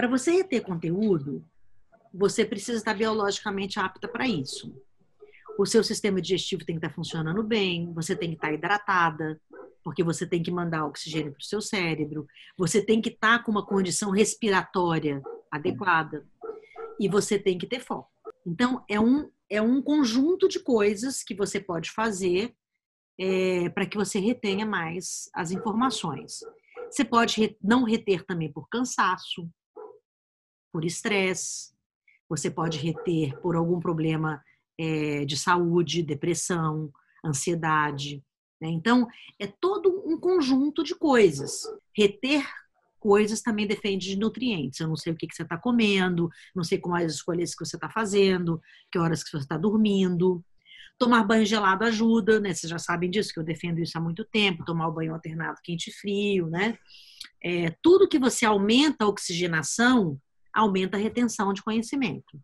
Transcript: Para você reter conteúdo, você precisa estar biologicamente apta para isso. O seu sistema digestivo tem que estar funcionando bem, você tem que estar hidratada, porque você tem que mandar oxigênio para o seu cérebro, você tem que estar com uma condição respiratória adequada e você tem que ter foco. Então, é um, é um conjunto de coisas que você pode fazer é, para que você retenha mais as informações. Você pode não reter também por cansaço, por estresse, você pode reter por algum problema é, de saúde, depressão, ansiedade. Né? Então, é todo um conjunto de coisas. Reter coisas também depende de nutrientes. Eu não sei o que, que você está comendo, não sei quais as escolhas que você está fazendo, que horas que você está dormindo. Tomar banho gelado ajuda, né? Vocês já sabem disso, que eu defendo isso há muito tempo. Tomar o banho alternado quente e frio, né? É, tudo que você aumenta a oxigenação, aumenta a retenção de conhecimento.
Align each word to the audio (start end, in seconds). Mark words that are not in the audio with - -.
Para 0.00 0.08
você 0.08 0.30
reter 0.30 0.62
conteúdo, 0.62 1.44
você 2.10 2.42
precisa 2.42 2.78
estar 2.78 2.94
biologicamente 2.94 3.78
apta 3.78 4.08
para 4.08 4.26
isso. 4.26 4.74
O 5.58 5.66
seu 5.66 5.84
sistema 5.84 6.22
digestivo 6.22 6.64
tem 6.64 6.76
que 6.76 6.86
estar 6.86 6.94
funcionando 6.94 7.42
bem, 7.42 7.92
você 7.92 8.16
tem 8.16 8.30
que 8.30 8.36
estar 8.36 8.50
hidratada, 8.50 9.38
porque 9.84 10.02
você 10.02 10.26
tem 10.26 10.42
que 10.42 10.50
mandar 10.50 10.86
oxigênio 10.86 11.32
para 11.32 11.42
o 11.42 11.44
seu 11.44 11.60
cérebro, 11.60 12.26
você 12.56 12.82
tem 12.82 13.02
que 13.02 13.10
estar 13.10 13.44
com 13.44 13.50
uma 13.50 13.66
condição 13.66 14.10
respiratória 14.10 15.20
adequada 15.50 16.26
e 16.98 17.06
você 17.06 17.38
tem 17.38 17.58
que 17.58 17.66
ter 17.66 17.80
foco. 17.80 18.08
Então, 18.46 18.82
é 18.88 18.98
um, 18.98 19.30
é 19.50 19.60
um 19.60 19.82
conjunto 19.82 20.48
de 20.48 20.60
coisas 20.60 21.22
que 21.22 21.34
você 21.34 21.60
pode 21.60 21.90
fazer 21.90 22.54
é, 23.18 23.68
para 23.68 23.84
que 23.84 23.98
você 23.98 24.18
retenha 24.18 24.64
mais 24.64 25.28
as 25.34 25.50
informações. 25.50 26.40
Você 26.90 27.04
pode 27.04 27.54
não 27.62 27.84
reter 27.84 28.24
também 28.24 28.50
por 28.50 28.66
cansaço, 28.66 29.46
por 30.72 30.84
estresse, 30.84 31.72
você 32.28 32.50
pode 32.50 32.78
reter 32.78 33.38
por 33.40 33.56
algum 33.56 33.80
problema 33.80 34.42
é, 34.78 35.24
de 35.24 35.36
saúde, 35.36 36.02
depressão, 36.02 36.92
ansiedade. 37.24 38.22
Né? 38.60 38.68
Então, 38.68 39.06
é 39.38 39.46
todo 39.46 40.02
um 40.06 40.18
conjunto 40.18 40.84
de 40.84 40.94
coisas. 40.94 41.62
Reter 41.96 42.46
coisas 43.00 43.40
também 43.40 43.66
depende 43.66 44.08
de 44.08 44.16
nutrientes. 44.16 44.78
Eu 44.78 44.88
não 44.88 44.96
sei 44.96 45.12
o 45.12 45.16
que, 45.16 45.26
que 45.26 45.34
você 45.34 45.42
está 45.42 45.56
comendo, 45.56 46.28
não 46.54 46.62
sei 46.62 46.78
quais 46.78 47.06
as 47.06 47.14
escolhas 47.14 47.54
que 47.54 47.64
você 47.64 47.76
está 47.76 47.88
fazendo, 47.88 48.60
que 48.92 48.98
horas 48.98 49.24
que 49.24 49.30
você 49.30 49.38
está 49.38 49.56
dormindo. 49.56 50.44
Tomar 50.98 51.24
banho 51.24 51.46
gelado 51.46 51.84
ajuda, 51.84 52.38
né? 52.38 52.52
Vocês 52.52 52.70
já 52.70 52.78
sabem 52.78 53.10
disso, 53.10 53.32
que 53.32 53.40
eu 53.40 53.44
defendo 53.44 53.80
isso 53.80 53.96
há 53.96 54.00
muito 54.00 54.22
tempo. 54.24 54.66
Tomar 54.66 54.88
o 54.88 54.92
banho 54.92 55.14
alternado 55.14 55.58
quente 55.64 55.88
e 55.88 55.92
frio, 55.92 56.46
né? 56.48 56.78
É, 57.42 57.74
tudo 57.82 58.08
que 58.08 58.18
você 58.18 58.44
aumenta 58.44 59.04
a 59.04 59.08
oxigenação, 59.08 60.20
aumenta 60.52 60.96
a 60.96 61.00
retenção 61.00 61.52
de 61.52 61.62
conhecimento. 61.62 62.40